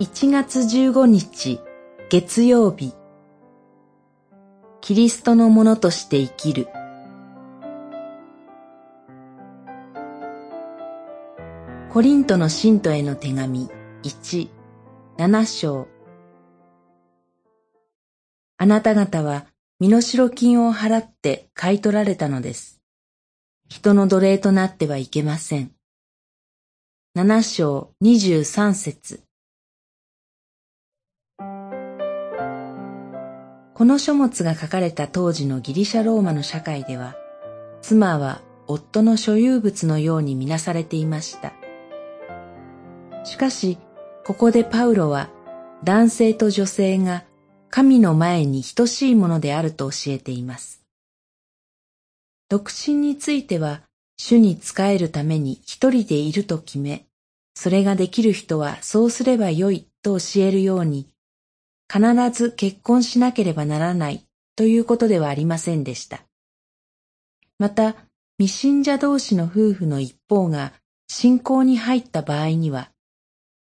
[0.00, 1.58] 1月15日
[2.08, 2.92] 月曜日
[4.80, 6.68] キリストのものとして生きる
[11.90, 13.68] コリントの信徒への手紙
[14.04, 14.48] 1、
[15.18, 15.88] 7章
[18.56, 19.46] あなた方は
[19.80, 22.80] 身代金を払って買い取られたのです。
[23.68, 25.72] 人の奴隷となってはいけません。
[27.16, 29.27] 7章23節
[33.78, 37.14] この書物が書かれた当時のギリシャローマの社会では、
[37.80, 41.52] 妻は夫の所有物のようにみなされていました。
[43.22, 43.78] しかし、
[44.26, 45.30] ここでパウロは
[45.84, 47.22] 男性と女性が
[47.70, 50.82] 神の前に等しいものであると教えています。
[52.48, 53.82] 独身については、
[54.16, 57.06] 主に仕えるために一人でいると決め、
[57.54, 61.06] それができる人はそうすればよいと教えるように、
[61.92, 64.24] 必ず結婚しなければならない
[64.56, 66.20] ということではありませんでした。
[67.58, 67.96] また、
[68.38, 70.72] 未信者同士の夫婦の一方が
[71.08, 72.90] 信仰に入った場合には、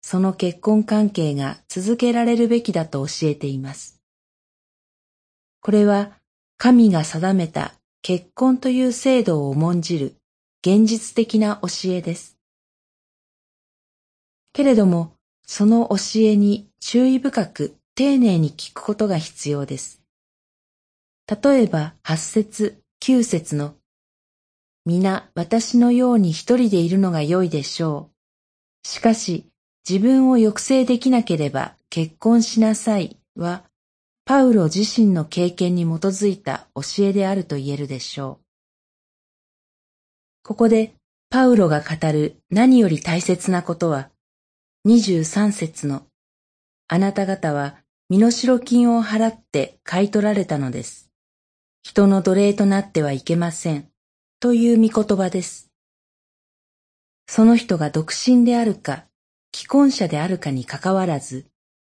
[0.00, 4.00] その結婚関係が続けられるべきだと教えています。
[5.60, 6.12] これは
[6.56, 10.16] 神が定めた結婚という制度を重んじる
[10.60, 12.38] 現実的な教えです。
[14.52, 15.14] けれども、
[15.46, 20.02] その教えに注意深く丁寧に聞くことが必要です。
[21.28, 23.76] 例えば、八節、九節の、
[24.84, 28.10] 皆私のように一人でいるのが良いでしょ
[28.84, 28.88] う。
[28.88, 29.46] しかし、
[29.88, 33.62] 自分を抑制できなければ結婚しなさいは、
[34.24, 38.44] パウロ自身の経験に基づいた教えであると言えるでしょう。
[40.42, 40.94] ここで、
[41.30, 44.10] パウロが語る何より大切なことは、
[44.88, 46.02] 23節の、
[46.88, 51.10] あなた方は身代金を払って買い取られたのです。
[51.82, 53.88] 人の奴隷となってはいけません。
[54.40, 55.70] という見言葉です。
[57.26, 59.06] その人が独身であるか、
[59.54, 61.46] 既婚者であるかにかかわらず、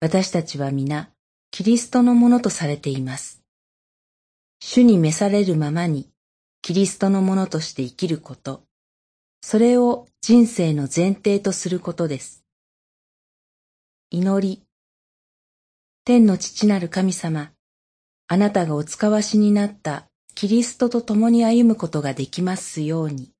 [0.00, 1.10] 私たちは皆、
[1.50, 3.42] キリストのものとされています。
[4.60, 6.08] 主に召されるままに、
[6.62, 8.62] キリストのものとして生きること、
[9.40, 12.44] それを人生の前提とすることです。
[14.10, 14.67] 祈り、
[16.08, 17.50] 天の父なる神様、
[18.28, 23.30] あなたがお使わしになったキリストと共に歩むことができますように。